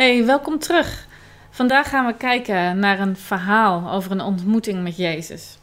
[0.00, 1.06] Hey, welkom terug.
[1.50, 5.58] Vandaag gaan we kijken naar een verhaal over een ontmoeting met Jezus.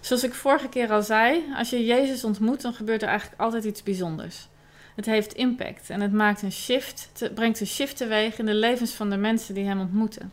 [0.00, 3.64] Zoals ik vorige keer al zei, als je Jezus ontmoet, dan gebeurt er eigenlijk altijd
[3.64, 4.48] iets bijzonders.
[4.96, 8.54] Het heeft impact en het maakt een shift, het brengt een shift teweeg in de
[8.54, 10.32] levens van de mensen die hem ontmoeten.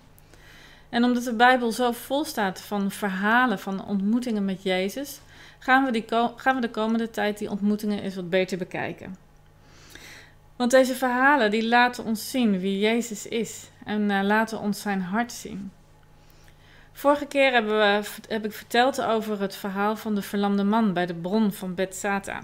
[0.89, 5.19] En omdat de Bijbel zo vol staat van verhalen van ontmoetingen met Jezus,
[5.59, 6.05] gaan we, die
[6.35, 9.28] gaan we de komende tijd die ontmoetingen eens wat beter bekijken.
[10.59, 15.01] Want deze verhalen die laten ons zien wie Jezus is en uh, laten ons zijn
[15.01, 15.71] hart zien.
[16.91, 21.05] Vorige keer hebben we, heb ik verteld over het verhaal van de verlamde man bij
[21.05, 22.41] de bron van Bethsata.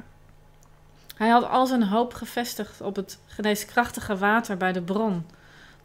[1.15, 5.25] Hij had al zijn hoop gevestigd op het geneeskrachtige water bij de bron,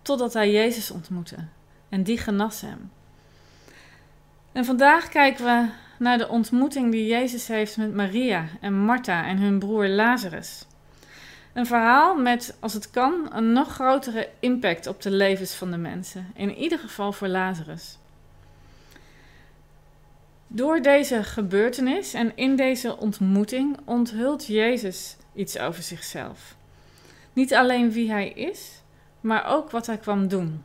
[0.02, 1.36] totdat hij Jezus ontmoette.
[1.88, 2.90] En die genas hem.
[4.52, 5.68] En vandaag kijken we
[5.98, 10.68] naar de ontmoeting die Jezus heeft met Maria en Martha en hun broer Lazarus.
[11.52, 15.76] Een verhaal met, als het kan, een nog grotere impact op de levens van de
[15.76, 16.32] mensen.
[16.34, 17.98] In ieder geval voor Lazarus.
[20.46, 26.56] Door deze gebeurtenis en in deze ontmoeting onthult Jezus iets over zichzelf.
[27.32, 28.82] Niet alleen wie hij is,
[29.20, 30.64] maar ook wat hij kwam doen.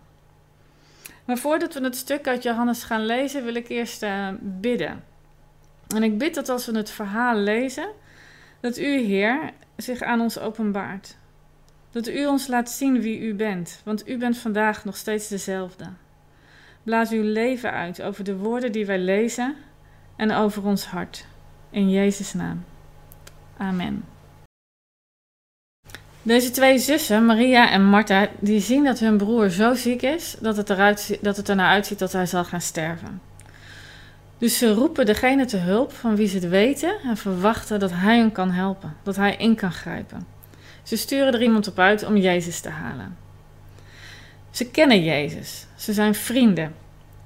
[1.25, 5.03] Maar voordat we het stuk uit Johannes gaan lezen, wil ik eerst uh, bidden.
[5.87, 7.87] En ik bid dat als we het verhaal lezen,
[8.59, 11.17] dat u, Heer, zich aan ons openbaart.
[11.91, 15.85] Dat u ons laat zien wie u bent, want u bent vandaag nog steeds dezelfde.
[16.83, 19.55] Blaas uw leven uit over de woorden die wij lezen
[20.15, 21.25] en over ons hart.
[21.69, 22.63] In Jezus' naam.
[23.57, 24.03] Amen.
[26.21, 30.57] Deze twee zussen, Maria en Martha, die zien dat hun broer zo ziek is dat
[30.57, 33.21] het, eruit, dat het ernaar uitziet dat hij zal gaan sterven.
[34.37, 38.17] Dus ze roepen degene te hulp van wie ze het weten en verwachten dat hij
[38.17, 40.27] hen kan helpen, dat hij in kan grijpen.
[40.83, 43.17] Ze sturen er iemand op uit om Jezus te halen.
[44.51, 46.75] Ze kennen Jezus, ze zijn vrienden.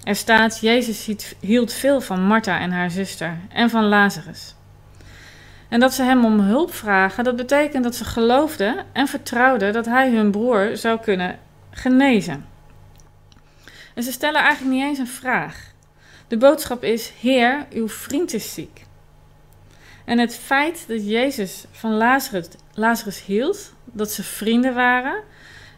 [0.03, 4.55] Er staat: Jezus hield veel van Martha en haar zuster en van Lazarus.
[5.69, 9.85] En dat ze hem om hulp vragen, dat betekent dat ze geloofden en vertrouwden dat
[9.85, 11.39] hij hun broer zou kunnen
[11.72, 12.45] genezen.
[13.95, 15.73] En ze stellen eigenlijk niet eens een vraag.
[16.29, 18.85] De boodschap is: Heer, uw vriend is ziek.
[20.06, 25.23] En het feit dat Jezus van Lazarus, Lazarus hield, dat ze vrienden waren,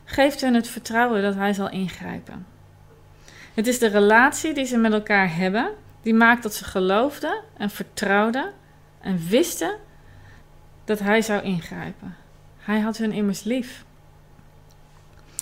[0.05, 2.45] geeft hen het vertrouwen dat hij zal ingrijpen.
[3.53, 7.69] Het is de relatie die ze met elkaar hebben, die maakt dat ze geloofden en
[7.69, 8.53] vertrouwden
[9.01, 9.77] en wisten
[10.85, 12.15] dat hij zou ingrijpen.
[12.57, 13.85] Hij had hun immers lief.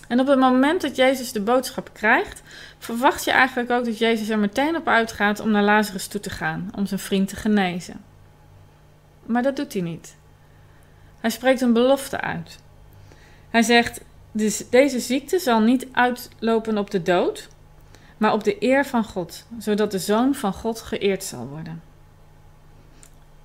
[0.09, 2.41] En op het moment dat Jezus de boodschap krijgt,
[2.77, 6.29] verwacht je eigenlijk ook dat Jezus er meteen op uitgaat om naar Lazarus toe te
[6.29, 8.03] gaan, om zijn vriend te genezen.
[9.25, 10.15] Maar dat doet hij niet.
[11.19, 12.59] Hij spreekt een belofte uit.
[13.49, 17.47] Hij zegt: dus Deze ziekte zal niet uitlopen op de dood,
[18.17, 21.81] maar op de eer van God, zodat de zoon van God geëerd zal worden.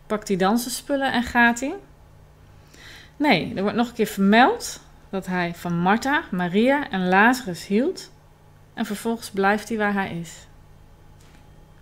[0.07, 1.75] Pakt hij dan zijn spullen en gaat hij?
[3.17, 4.81] Nee, er wordt nog een keer vermeld
[5.15, 8.13] dat hij van Martha, Maria en Lazarus hield
[8.75, 10.47] en vervolgens blijft hij waar hij is.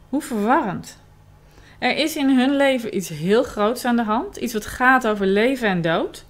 [0.08, 0.98] Hoe verwarrend.
[1.78, 5.26] Er is in hun leven iets heel groots aan de hand, iets wat gaat over
[5.26, 6.24] leven en dood,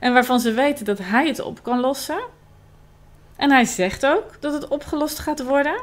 [0.00, 2.20] en waarvan ze weten dat hij het op kan lossen.
[3.36, 5.82] En hij zegt ook dat het opgelost gaat worden,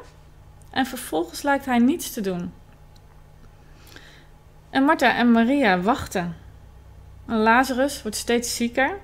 [0.71, 2.53] en vervolgens lijkt hij niets te doen.
[4.69, 6.35] En Martha en Maria wachten.
[7.27, 8.99] En Lazarus wordt steeds zieker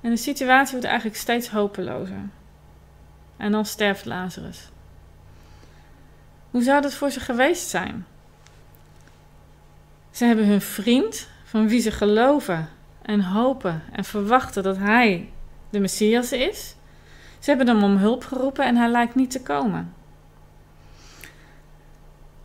[0.00, 2.28] en de situatie wordt eigenlijk steeds hopelozer.
[3.36, 4.68] En dan sterft Lazarus.
[6.50, 8.06] Hoe zou dat voor ze geweest zijn?
[10.10, 12.68] Ze hebben hun vriend, van wie ze geloven
[13.02, 15.28] en hopen en verwachten dat hij
[15.70, 16.74] de Messias is.
[17.38, 19.94] Ze hebben hem om hulp geroepen en hij lijkt niet te komen.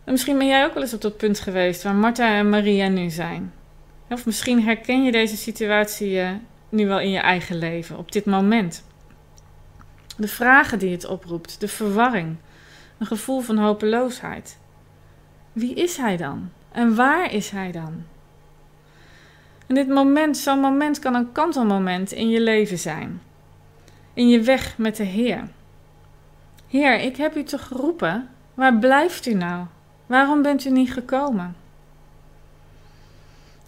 [0.04, 2.88] En misschien ben jij ook wel eens op dat punt geweest waar Martha en Maria
[2.88, 3.52] nu zijn.
[4.08, 6.30] Of misschien herken je deze situatie eh,
[6.68, 8.84] nu wel in je eigen leven, op dit moment.
[10.16, 12.36] De vragen die het oproept, de verwarring,
[12.98, 14.58] een gevoel van hopeloosheid.
[15.52, 16.50] Wie is hij dan?
[16.72, 18.04] En waar is hij dan?
[19.66, 23.22] En dit moment, zo'n moment kan een kantelmoment in je leven zijn.
[24.14, 25.48] In je weg met de Heer.
[26.68, 28.28] Heer, ik heb u toch geroepen?
[28.54, 29.66] Waar blijft u nou?
[30.06, 31.56] Waarom bent u niet gekomen?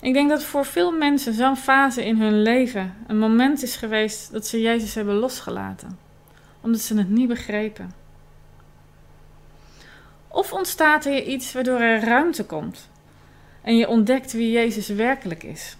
[0.00, 4.32] Ik denk dat voor veel mensen zo'n fase in hun leven een moment is geweest
[4.32, 5.98] dat ze Jezus hebben losgelaten,
[6.60, 7.90] omdat ze het niet begrepen.
[10.28, 12.90] Of ontstaat er iets waardoor er ruimte komt
[13.62, 15.76] en je ontdekt wie Jezus werkelijk is.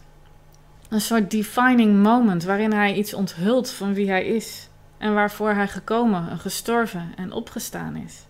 [0.89, 4.69] Een soort defining moment waarin hij iets onthult van wie hij is
[4.99, 8.27] en waarvoor hij gekomen en gestorven en opgestaan is.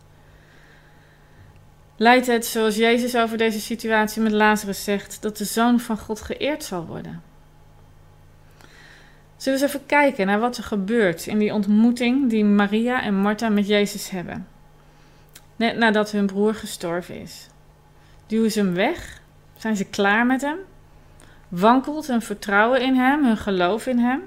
[2.01, 6.21] Leidt het, zoals Jezus over deze situatie met Lazarus zegt, dat de Zoon van God
[6.21, 7.23] geëerd zal worden?
[9.37, 13.15] Zullen we eens even kijken naar wat er gebeurt in die ontmoeting die Maria en
[13.15, 14.49] Martha met Jezus hebben?
[15.57, 17.47] Net nadat hun broer gestorven is.
[18.27, 19.21] Duwen ze hem weg?
[19.57, 20.59] Zijn ze klaar met hem?
[21.49, 24.23] Wankelt hun vertrouwen in hem, hun geloof in hem?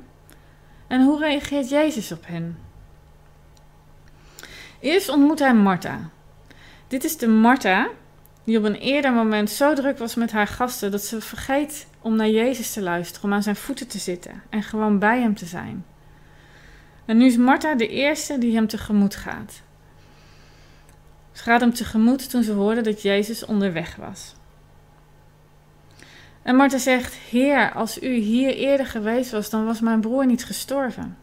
[0.88, 2.58] En hoe reageert Jezus op hen?
[4.80, 6.10] Eerst ontmoet hij Martha.
[6.92, 7.90] Dit is de Martha
[8.44, 12.16] die op een eerder moment zo druk was met haar gasten dat ze vergeet om
[12.16, 15.46] naar Jezus te luisteren, om aan zijn voeten te zitten en gewoon bij hem te
[15.46, 15.86] zijn.
[17.06, 19.62] En nu is Martha de eerste die hem tegemoet gaat.
[21.32, 24.36] Ze gaat hem tegemoet toen ze hoorde dat Jezus onderweg was.
[26.42, 30.46] En Martha zegt: Heer, als u hier eerder geweest was, dan was mijn broer niet
[30.46, 31.18] gestorven.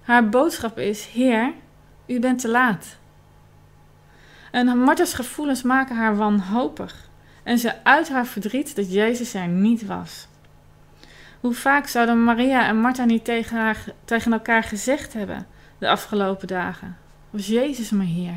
[0.00, 1.52] Haar boodschap is: Heer,
[2.06, 2.98] u bent te laat.
[4.50, 7.08] En Martha's gevoelens maken haar wanhopig.
[7.42, 10.26] En ze uit haar verdriet dat Jezus er niet was.
[11.40, 15.46] Hoe vaak zouden Maria en Martha niet tegen, haar, tegen elkaar gezegd hebben
[15.78, 16.96] de afgelopen dagen?
[17.30, 18.34] Was Jezus maar hier?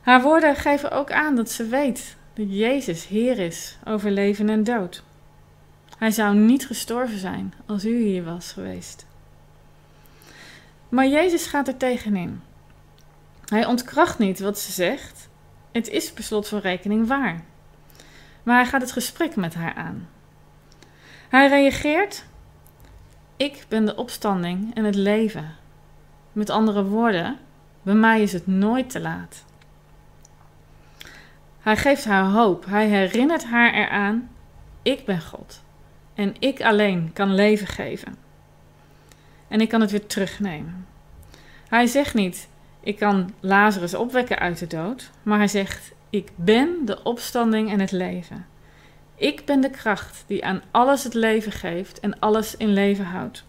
[0.00, 4.64] Haar woorden geven ook aan dat ze weet dat Jezus Heer is over leven en
[4.64, 5.02] dood.
[5.98, 9.06] Hij zou niet gestorven zijn als u hier was geweest.
[10.88, 12.40] Maar Jezus gaat er tegenin.
[13.44, 15.28] Hij ontkracht niet wat ze zegt.
[15.72, 17.42] Het is per slot van rekening waar.
[18.42, 20.08] Maar hij gaat het gesprek met haar aan.
[21.28, 22.24] Hij reageert:
[23.36, 25.54] Ik ben de opstanding en het leven.
[26.32, 27.38] Met andere woorden,
[27.82, 29.44] bij mij is het nooit te laat.
[31.60, 32.64] Hij geeft haar hoop.
[32.64, 34.30] Hij herinnert haar eraan:
[34.82, 35.62] Ik ben God.
[36.14, 38.16] En ik alleen kan leven geven.
[39.48, 40.86] En ik kan het weer terugnemen.
[41.68, 42.48] Hij zegt niet:
[42.84, 45.10] Ik kan Lazarus opwekken uit de dood.
[45.22, 48.46] Maar hij zegt: Ik ben de opstanding en het leven.
[49.14, 53.44] Ik ben de kracht die aan alles het leven geeft en alles in leven houdt.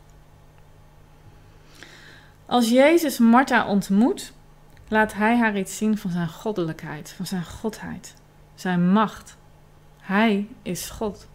[2.45, 4.33] Als Jezus Martha ontmoet,
[4.87, 8.13] laat hij haar iets zien van zijn goddelijkheid, van zijn godheid,
[8.55, 9.37] zijn macht.
[9.99, 11.27] Hij is God.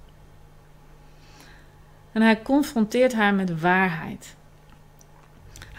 [2.12, 4.36] En hij confronteert haar met waarheid.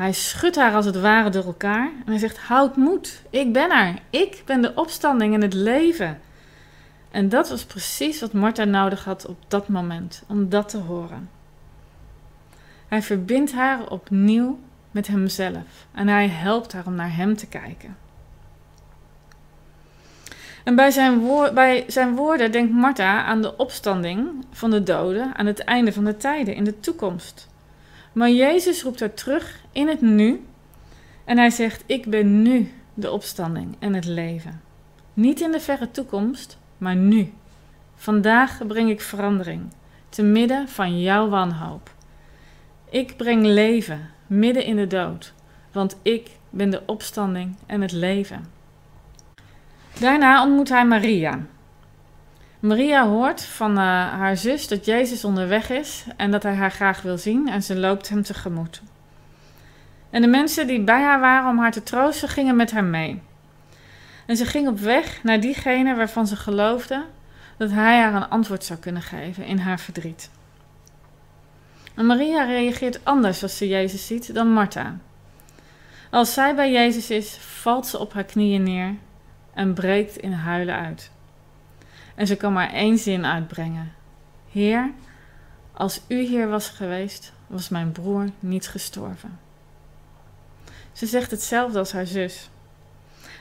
[0.01, 3.71] Hij schudt haar als het ware door elkaar en hij zegt: Houd moed, ik ben
[3.71, 3.93] er.
[4.09, 6.19] Ik ben de opstanding en het leven.
[7.11, 11.29] En dat was precies wat Martha nodig had op dat moment, om dat te horen.
[12.87, 14.59] Hij verbindt haar opnieuw
[14.91, 17.97] met hemzelf en hij helpt haar om naar hem te kijken.
[20.63, 21.21] En bij zijn,
[21.53, 26.03] bij zijn woorden denkt Martha aan de opstanding van de doden aan het einde van
[26.03, 27.49] de tijden, in de toekomst.
[28.11, 30.45] Maar Jezus roept haar terug in het nu
[31.25, 34.61] en hij zegt: Ik ben nu de opstanding en het leven.
[35.13, 37.33] Niet in de verre toekomst, maar nu.
[37.95, 39.61] Vandaag breng ik verandering,
[40.09, 41.93] te midden van jouw wanhoop.
[42.89, 45.33] Ik breng leven midden in de dood,
[45.71, 48.45] want ik ben de opstanding en het leven.
[49.99, 51.39] Daarna ontmoet hij Maria.
[52.61, 53.77] Maria hoort van uh,
[54.13, 57.77] haar zus dat Jezus onderweg is en dat hij haar graag wil zien en ze
[57.77, 58.81] loopt hem tegemoet.
[60.09, 63.21] En de mensen die bij haar waren om haar te troosten gingen met haar mee.
[64.25, 67.05] En ze ging op weg naar diegene waarvan ze geloofde
[67.57, 70.29] dat hij haar een antwoord zou kunnen geven in haar verdriet.
[71.95, 74.97] En Maria reageert anders als ze Jezus ziet dan Martha.
[76.09, 78.95] Als zij bij Jezus is, valt ze op haar knieën neer
[79.53, 81.11] en breekt in huilen uit.
[82.15, 83.93] En ze kan maar één zin uitbrengen:
[84.51, 84.91] Heer,
[85.73, 89.39] als u hier was geweest, was mijn broer niet gestorven.
[90.91, 92.49] Ze zegt hetzelfde als haar zus.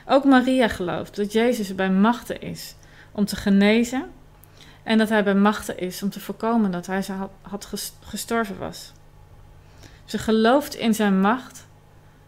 [0.05, 2.75] Ook Maria gelooft dat Jezus bij machten is
[3.11, 4.11] om te genezen
[4.83, 7.03] en dat hij bij machten is om te voorkomen dat hij
[7.41, 8.91] had gestorven was.
[10.05, 11.67] Ze gelooft in zijn macht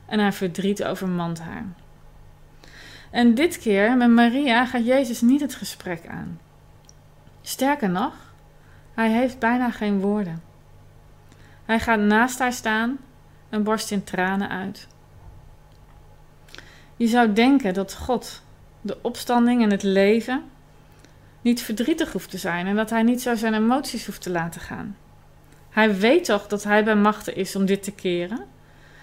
[0.06, 1.66] en haar verdriet overmand haar.
[3.14, 6.40] En dit keer met Maria gaat Jezus niet het gesprek aan.
[7.42, 8.14] Sterker nog,
[8.94, 10.44] hij heeft bijna geen woorden.
[11.66, 12.98] Hij gaat naast haar staan
[13.50, 14.88] en borst in tranen uit.
[16.96, 18.42] Je zou denken dat God,
[18.82, 20.44] de opstanding en het leven,
[21.42, 24.62] niet verdrietig hoeft te zijn en dat hij niet zo zijn emoties hoeft te laten
[24.62, 24.98] gaan.
[25.70, 28.46] Hij weet toch dat hij bij machten is om dit te keren?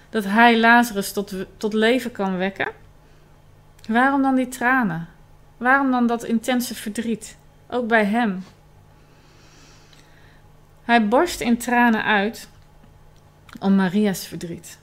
[0.09, 2.80] Dat hij Lazarus tot, tot leven kan wekken?
[3.91, 5.07] Waarom dan die tranen?
[5.57, 7.37] Waarom dan dat intense verdriet?
[7.69, 8.43] Ook bij hem.
[10.83, 12.49] Hij borst in tranen uit
[13.59, 14.79] om Maria's verdriet.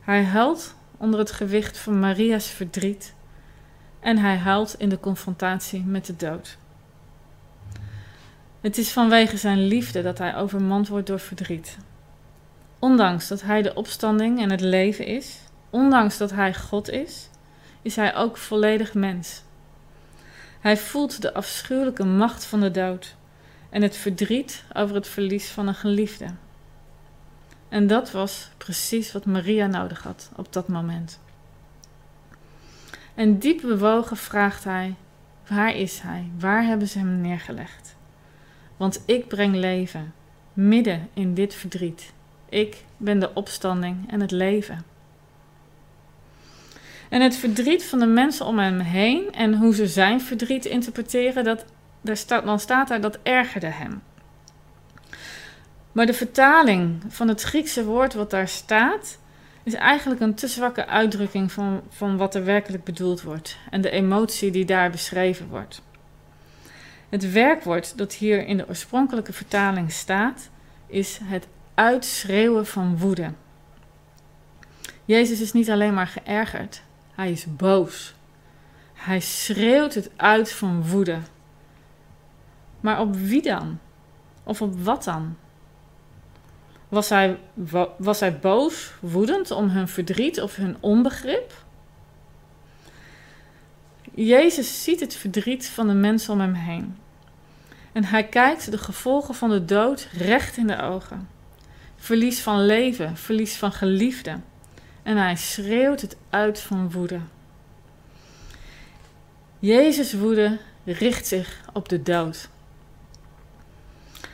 [0.00, 3.14] Hij huilt onder het gewicht van Maria's verdriet
[4.00, 6.58] en hij huilt in de confrontatie met de dood.
[8.60, 11.78] Het is vanwege zijn liefde dat hij overmand wordt door verdriet.
[12.78, 15.38] Ondanks dat hij de opstanding en het leven is,
[15.70, 17.28] ondanks dat hij God is,
[17.82, 19.42] is hij ook volledig mens.
[20.60, 23.16] Hij voelt de afschuwelijke macht van de dood
[23.70, 26.26] en het verdriet over het verlies van een geliefde.
[27.68, 31.20] En dat was precies wat Maria nodig had op dat moment.
[33.14, 34.94] En diep bewogen vraagt hij:
[35.48, 36.30] Waar is hij?
[36.38, 37.96] Waar hebben ze hem neergelegd?
[38.76, 40.14] Want ik breng leven,
[40.52, 42.12] midden in dit verdriet.
[42.48, 44.84] Ik ben de opstanding en het leven.
[47.08, 51.44] En het verdriet van de mensen om hem heen en hoe ze zijn verdriet interpreteren,
[51.44, 51.64] dat,
[52.00, 54.02] daar staat, dan staat daar dat ergerde hem.
[55.92, 59.18] Maar de vertaling van het Griekse woord wat daar staat,
[59.62, 63.90] is eigenlijk een te zwakke uitdrukking van, van wat er werkelijk bedoeld wordt en de
[63.90, 65.82] emotie die daar beschreven wordt.
[67.08, 70.50] Het werkwoord dat hier in de oorspronkelijke vertaling staat,
[70.86, 73.32] is het uitschreeuwen van woede.
[75.04, 76.82] Jezus is niet alleen maar geërgerd,
[77.18, 78.14] hij is boos.
[78.94, 81.18] Hij schreeuwt het uit van woede.
[82.80, 83.78] Maar op wie dan?
[84.42, 85.36] Of op wat dan?
[86.88, 87.38] Was hij,
[87.96, 91.64] was hij boos, woedend om hun verdriet of hun onbegrip?
[94.14, 96.96] Jezus ziet het verdriet van de mensen om hem heen.
[97.92, 101.28] En hij kijkt de gevolgen van de dood recht in de ogen.
[101.96, 104.44] Verlies van leven, verlies van geliefden.
[105.08, 107.20] En hij schreeuwt het uit van woede.
[109.58, 112.48] Jezus' woede richt zich op de dood.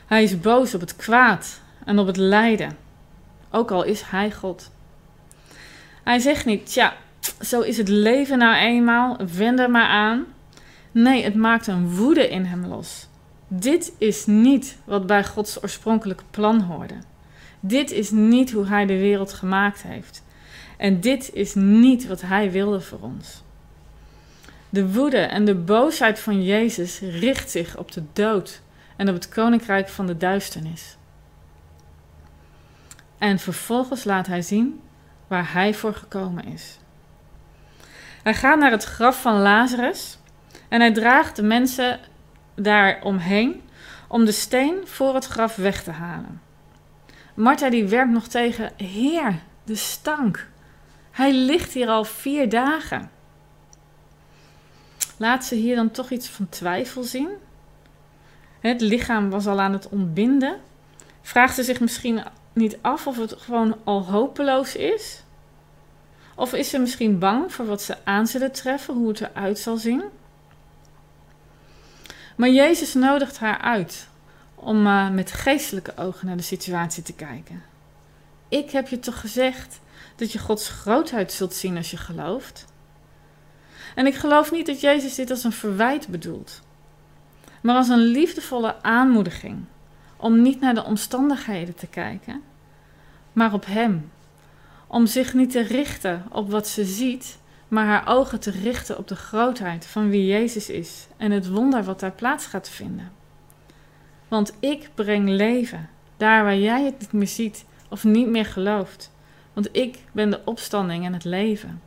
[0.05, 2.77] Hij is boos op het kwaad en op het lijden,
[3.51, 4.71] ook al is hij God.
[6.03, 6.93] Hij zegt niet, tja,
[7.41, 10.25] zo is het leven nou eenmaal, wend er maar aan.
[10.91, 13.07] Nee, het maakt een woede in hem los.
[13.47, 16.95] Dit is niet wat bij Gods oorspronkelijke plan hoorde.
[17.59, 20.23] Dit is niet hoe hij de wereld gemaakt heeft.
[20.77, 23.43] En dit is niet wat hij wilde voor ons.
[24.69, 28.61] De woede en de boosheid van Jezus richt zich op de dood
[28.95, 30.97] en op het koninkrijk van de duisternis.
[33.17, 34.81] En vervolgens laat hij zien
[35.27, 36.77] waar hij voor gekomen is.
[38.23, 40.17] Hij gaat naar het graf van Lazarus
[40.69, 41.99] en hij draagt de mensen
[42.55, 43.61] daar omheen
[44.07, 46.41] om de steen voor het graf weg te halen.
[47.33, 50.47] Martha die werpt nog tegen, Heer, de stank.
[51.15, 53.11] Hij ligt hier al vier dagen.
[55.17, 57.29] Laat ze hier dan toch iets van twijfel zien?
[58.59, 60.59] Het lichaam was al aan het ontbinden.
[61.21, 65.23] Vraagt ze zich misschien niet af of het gewoon al hopeloos is?
[66.35, 69.77] Of is ze misschien bang voor wat ze aan zullen treffen, hoe het eruit zal
[69.77, 70.03] zien?
[72.35, 74.07] Maar Jezus nodigt haar uit
[74.55, 77.63] om uh, met geestelijke ogen naar de situatie te kijken.
[78.49, 79.79] Ik heb je toch gezegd
[80.15, 82.65] dat je Gods grootheid zult zien als je gelooft?
[83.95, 86.61] En ik geloof niet dat Jezus dit als een verwijt bedoelt,
[87.61, 89.65] maar als een liefdevolle aanmoediging
[90.17, 92.41] om niet naar de omstandigheden te kijken,
[93.33, 94.11] maar op Hem.
[94.87, 99.07] Om zich niet te richten op wat ze ziet, maar haar ogen te richten op
[99.07, 103.11] de grootheid van wie Jezus is en het wonder wat daar plaats gaat vinden.
[104.27, 109.11] Want ik breng leven, daar waar jij het niet meer ziet of niet meer gelooft.
[109.55, 111.81] Want ik ben de opstanding en het leven.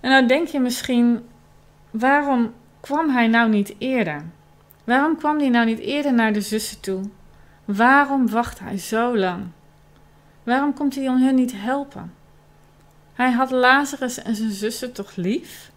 [0.00, 1.28] En nou denk je misschien,
[1.90, 4.24] waarom kwam hij nou niet eerder?
[4.84, 7.02] Waarom kwam hij nou niet eerder naar de zussen toe?
[7.64, 9.44] Waarom wacht hij zo lang?
[10.42, 12.14] Waarom komt hij hun niet helpen?
[13.12, 15.70] Hij had Lazarus en zijn zussen toch lief?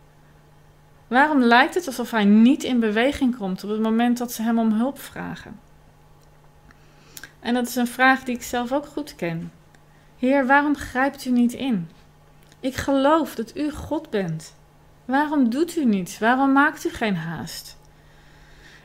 [1.08, 4.60] Waarom lijkt het alsof hij niet in beweging komt op het moment dat ze hem
[4.60, 5.60] om hulp vragen?
[7.40, 9.52] En dat is een vraag die ik zelf ook goed ken.
[10.18, 11.90] Heer, waarom grijpt u niet in?
[12.60, 14.56] Ik geloof dat u God bent.
[15.06, 16.20] Waarom doet u niets?
[16.20, 17.78] Waarom maakt u geen haast?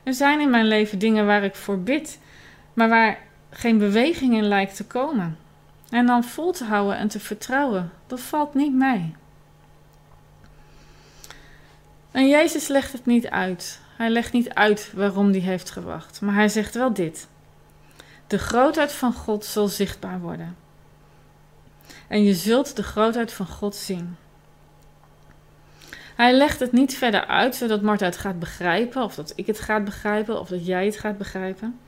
[0.02, 2.18] Er zijn in mijn leven dingen waar ik voor bid,
[2.75, 3.18] maar waar
[3.50, 5.38] geen beweging in lijkt te komen.
[5.90, 9.14] En dan vol te houden en te vertrouwen, dat valt niet mee.
[12.11, 13.80] En Jezus legt het niet uit.
[13.97, 17.28] Hij legt niet uit waarom hij heeft gewacht, maar hij zegt wel dit.
[18.33, 20.57] De grootheid van God zal zichtbaar worden.
[22.09, 24.17] En je zult de grootheid van God zien.
[26.15, 29.61] Hij legt het niet verder uit zodat Martha het gaat begrijpen, of dat ik het
[29.61, 31.79] gaat begrijpen, of dat jij het gaat begrijpen.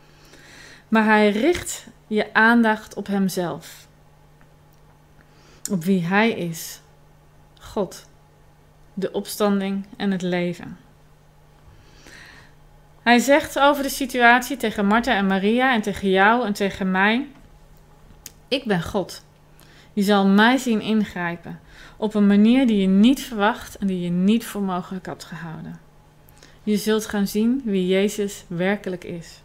[0.89, 3.87] Maar hij richt je aandacht op Hemzelf.
[5.71, 6.81] Op wie Hij is.
[7.61, 8.09] God.
[8.95, 10.79] De opstanding en het leven.
[13.05, 17.27] Hij zegt over de situatie tegen Martha en Maria en tegen jou en tegen mij:
[18.49, 19.25] Ik ben God.
[19.93, 21.61] Je zal mij zien ingrijpen
[21.97, 25.81] op een manier die je niet verwacht en die je niet voor mogelijk had gehouden.
[26.63, 29.43] Je zult gaan zien wie Jezus werkelijk is.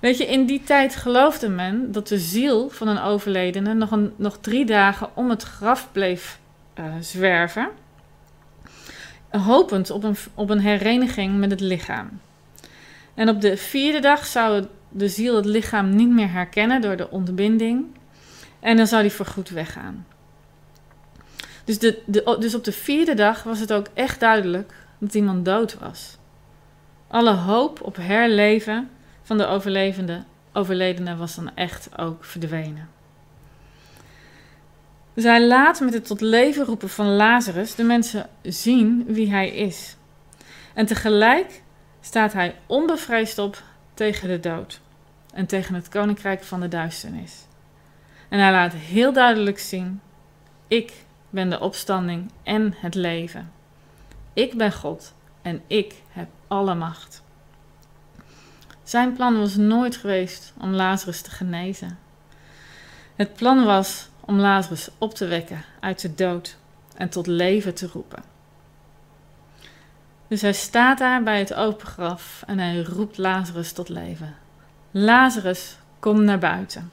[0.00, 4.38] Weet je, in die tijd geloofde men dat de ziel van een overledene nog, nog
[4.40, 6.38] drie dagen om het graf bleef
[6.78, 7.68] uh, zwerven,
[9.30, 12.20] hopend op een, op een hereniging met het lichaam.
[13.14, 17.10] En op de vierde dag zou de ziel het lichaam niet meer herkennen door de
[17.10, 17.86] ontbinding
[18.60, 20.06] en dan zou die voorgoed weggaan.
[21.64, 25.44] Dus, de, de, dus op de vierde dag was het ook echt duidelijk dat iemand
[25.44, 26.16] dood was.
[27.08, 28.90] Alle hoop op herleven
[29.22, 32.88] van de overlevende, overledene was dan echt ook verdwenen.
[35.24, 39.96] Hij laat met het tot leven roepen van Lazarus de mensen zien wie hij is.
[40.74, 41.62] En tegelijk
[42.00, 43.62] staat hij onbevreesd op
[43.94, 44.80] tegen de dood
[45.32, 47.46] en tegen het koninkrijk van de duisternis.
[48.28, 50.00] En hij laat heel duidelijk zien:
[50.68, 50.92] ik
[51.30, 53.52] ben de opstanding en het leven.
[54.32, 57.22] Ik ben God en ik heb alle macht.
[58.82, 61.98] Zijn plan was nooit geweest om Lazarus te genezen.
[63.16, 66.56] Het plan was om Lazarus op te wekken uit de dood
[66.94, 68.22] en tot leven te roepen.
[70.28, 74.34] Dus hij staat daar bij het open graf en hij roept Lazarus tot leven.
[74.90, 76.92] Lazarus, kom naar buiten.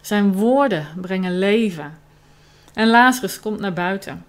[0.00, 1.98] Zijn woorden brengen leven.
[2.74, 4.24] En Lazarus komt naar buiten.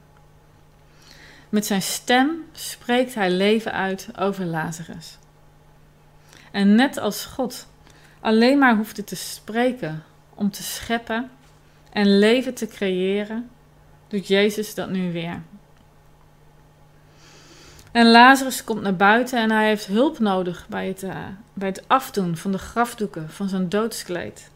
[1.50, 5.18] Met zijn stem spreekt hij leven uit over Lazarus.
[6.52, 7.68] En net als God
[8.20, 11.30] alleen maar hoefde te spreken om te scheppen
[11.98, 13.50] en leven te creëren,
[14.08, 15.42] doet Jezus dat nu weer.
[17.92, 21.16] En Lazarus komt naar buiten en hij heeft hulp nodig bij het, uh,
[21.54, 24.52] bij het afdoen van de grafdoeken van zijn doodskleed.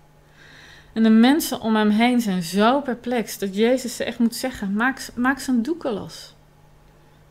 [0.94, 4.74] En de mensen om hem heen zijn zo perplex dat Jezus ze echt moet zeggen:
[4.74, 6.34] maak, maak zijn doeken los.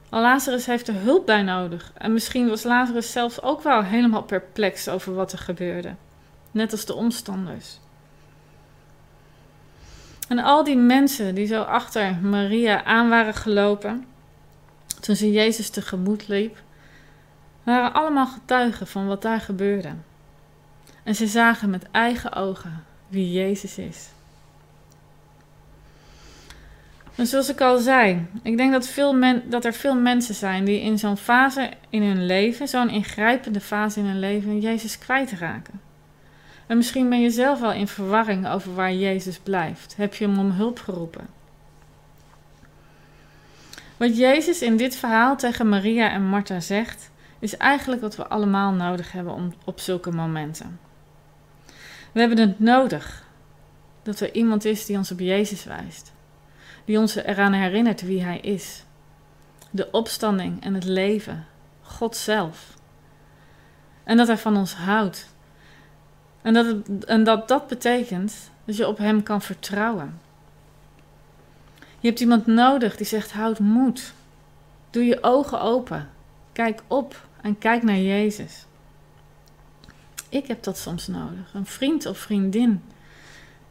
[0.09, 1.93] Al Lazarus heeft er hulp bij nodig.
[1.95, 5.95] En misschien was Lazarus zelfs ook wel helemaal perplex over wat er gebeurde.
[6.51, 7.79] Net als de omstanders.
[10.31, 14.07] En al die mensen die zo achter Maria aan waren gelopen,
[15.01, 16.63] toen ze Jezus tegemoet liep,
[17.63, 19.93] waren allemaal getuigen van wat daar gebeurde.
[21.03, 24.09] En ze zagen met eigen ogen wie Jezus is.
[27.15, 30.65] En zoals ik al zei, ik denk dat, veel men, dat er veel mensen zijn
[30.65, 35.90] die in zo'n fase in hun leven, zo'n ingrijpende fase in hun leven, Jezus kwijtraken.
[36.71, 39.97] En misschien ben je zelf wel in verwarring over waar Jezus blijft.
[39.97, 41.27] Heb je hem om hulp geroepen?
[43.97, 48.73] Wat Jezus in dit verhaal tegen Maria en Martha zegt, is eigenlijk wat we allemaal
[48.73, 50.81] nodig hebben om, op zulke momenten.
[52.13, 53.27] We hebben het nodig
[54.03, 56.13] dat er iemand is die ons op Jezus wijst,
[56.85, 58.85] die ons eraan herinnert wie Hij is.
[59.71, 61.47] De opstanding en het leven,
[61.83, 62.75] God zelf.
[64.05, 65.29] En dat Hij van ons houdt
[66.43, 70.21] en dat, het, en dat dat betekent dat je op Hem kan vertrouwen.
[72.01, 74.13] Je hebt iemand nodig die zegt: houd moed.
[74.91, 76.09] Doe je ogen open.
[76.53, 78.67] Kijk op en kijk naar Jezus.
[80.29, 81.55] Ik heb dat soms nodig.
[81.55, 82.83] Een vriend of vriendin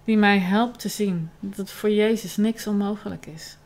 [0.04, 3.58] die mij helpt te zien dat voor Jezus niks onmogelijk is.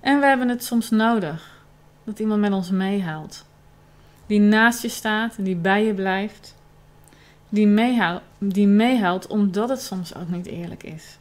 [0.00, 1.64] En we hebben het soms nodig
[2.04, 3.44] dat iemand met ons meehaalt.
[4.26, 6.55] Die naast je staat en die bij je blijft
[7.48, 11.18] die, meehaalt, die omdat het soms ook niet eerlijk is.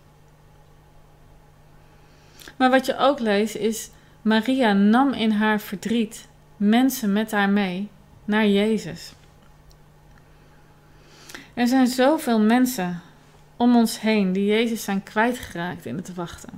[2.58, 3.90] Maar wat je ook leest is,
[4.22, 7.90] Maria nam in haar verdriet mensen met haar mee
[8.26, 9.14] naar Jezus.
[11.54, 13.02] Er zijn zoveel mensen
[13.58, 16.50] om ons heen die Jezus zijn kwijtgeraakt in het wachten.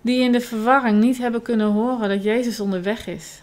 [0.00, 3.41] Die in de verwarring niet hebben kunnen horen dat Jezus onderweg is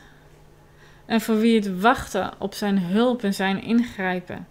[1.10, 4.48] en voor wie het wachten op zijn hulp en zijn ingrijpen,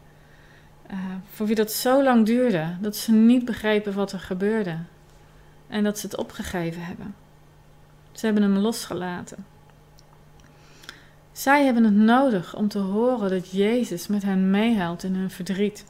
[0.91, 0.99] uh,
[1.31, 4.79] voor wie dat zo lang duurde dat ze niet begrepen wat er gebeurde
[5.69, 7.15] en dat ze het opgegeven hebben.
[8.13, 9.45] Ze hebben hem losgelaten.
[11.33, 15.85] Zij hebben het nodig om te horen dat Jezus met hen meehelpt in hun verdriet.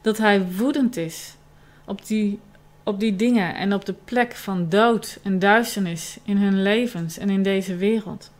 [0.00, 1.36] Dat hij woedend is
[1.84, 2.40] op die,
[2.82, 7.30] op die dingen en op de plek van dood en duisternis in hun levens en
[7.30, 8.32] in deze wereld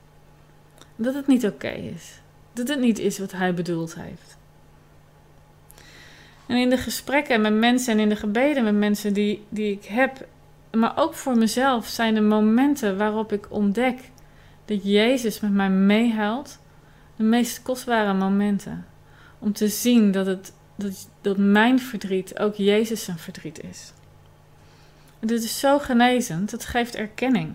[0.97, 2.21] dat het niet oké is.
[2.53, 4.37] Dat het niet is wat Hij bedoeld heeft.
[6.47, 9.85] En in de gesprekken met mensen en in de gebeden met mensen die, die ik
[9.85, 10.27] heb,
[10.73, 13.99] maar ook voor mezelf, zijn er momenten waarop ik ontdek
[14.65, 16.59] dat Jezus met mij meehuilt.
[17.17, 18.87] De meest kostbare momenten.
[19.39, 23.93] Om te zien dat, het, dat, dat mijn verdriet ook Jezus zijn verdriet is.
[25.21, 27.53] En dit is zo genezend, het geeft erkenning.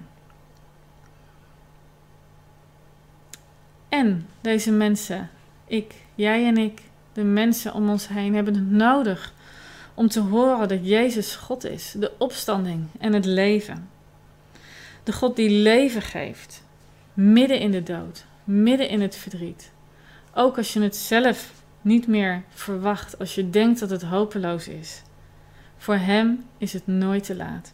[3.90, 5.30] En deze mensen,
[5.66, 6.82] ik, jij en ik,
[7.14, 9.34] de mensen om ons heen, hebben het nodig
[9.94, 13.90] om te horen dat Jezus God is, de opstanding en het leven.
[15.04, 16.64] De God die leven geeft,
[17.14, 19.72] midden in de dood, midden in het verdriet.
[20.34, 25.02] Ook als je het zelf niet meer verwacht, als je denkt dat het hopeloos is.
[25.78, 27.74] Voor Hem is het nooit te laat.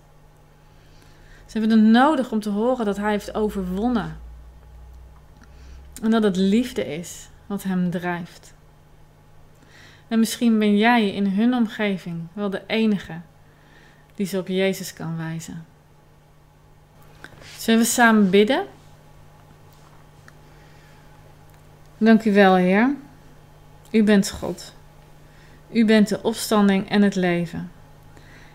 [1.45, 4.19] Ze hebben het nodig om te horen dat Hij heeft overwonnen.
[6.01, 8.53] En dat het liefde is wat Hem drijft.
[10.07, 13.19] En misschien ben jij in hun omgeving wel de enige
[14.15, 15.65] die ze op Jezus kan wijzen.
[17.57, 18.65] Zullen we samen bidden?
[21.97, 22.95] Dank u wel, Heer.
[23.91, 24.73] U bent God.
[25.71, 27.71] U bent de opstanding en het leven.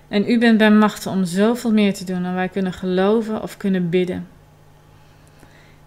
[0.08, 3.56] En u bent bij machten om zoveel meer te doen dan wij kunnen geloven of
[3.56, 4.28] kunnen bidden.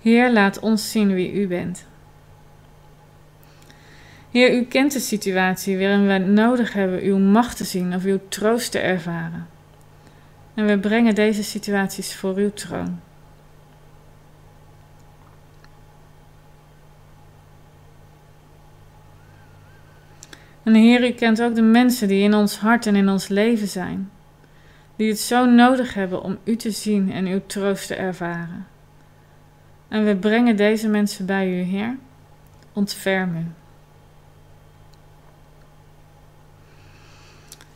[0.03, 1.85] Heer, laat ons zien wie u bent.
[4.31, 8.19] Heer, u kent de situatie waarin wij nodig hebben uw macht te zien of uw
[8.27, 9.47] troost te ervaren.
[10.53, 12.99] En we brengen deze situaties voor uw troon.
[20.63, 23.67] En Heer, u kent ook de mensen die in ons hart en in ons leven
[23.67, 24.11] zijn,
[24.95, 28.72] die het zo nodig hebben om u te zien en uw troost te ervaren.
[29.93, 31.97] En we brengen deze mensen bij u, Heer.
[32.73, 33.45] Ontferm u.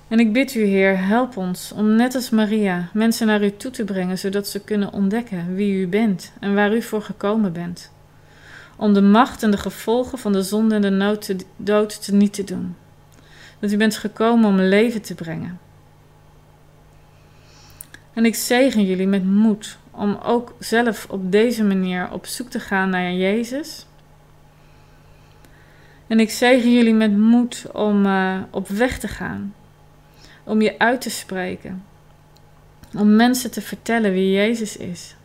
[0.08, 3.72] En ik bid u, Heer, help ons om net als Maria mensen naar u toe
[3.72, 7.92] te brengen, zodat ze kunnen ontdekken wie u bent en waar u voor gekomen bent.
[8.76, 12.44] Om de macht en de gevolgen van de zonde en de dood te niet te
[12.44, 12.76] doen.
[13.60, 15.67] Dat u bent gekomen om leven te brengen.
[18.18, 22.60] En ik zegen jullie met moed om ook zelf op deze manier op zoek te
[22.60, 23.86] gaan naar Jezus.
[26.08, 29.54] En ik zegen jullie met moed om uh, op weg te gaan
[30.44, 31.84] om je uit te spreken.
[32.98, 35.16] Om mensen te vertellen wie Jezus is.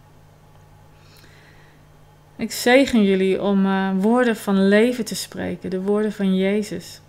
[2.37, 7.01] Ik zegen jullie om uh, woorden van leven te spreken, de woorden van Jezus.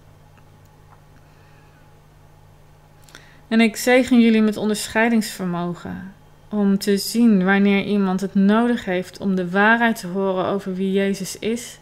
[3.54, 6.14] En ik zegen jullie met onderscheidingsvermogen
[6.50, 10.92] om te zien wanneer iemand het nodig heeft om de waarheid te horen over wie
[10.92, 11.80] Jezus is.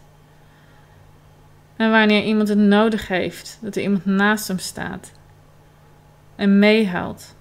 [1.76, 5.12] En wanneer iemand het nodig heeft dat er iemand naast hem staat
[6.36, 7.34] en meehuilt,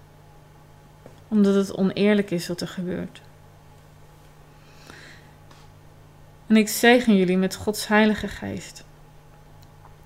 [1.27, 3.21] omdat het oneerlijk is wat er gebeurt.
[6.47, 8.83] En ik zegen jullie met Gods Heilige Geest,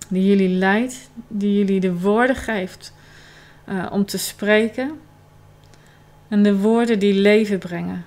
[0.09, 2.93] die jullie leidt, die jullie de woorden geeft
[3.69, 4.99] uh, om te spreken
[6.27, 8.05] en de woorden die leven brengen.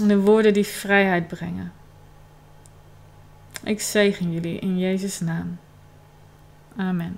[0.00, 1.72] En de woorden die vrijheid brengen.
[3.64, 5.58] Ik zegen jullie in Jezus' naam.
[6.76, 7.16] Amen.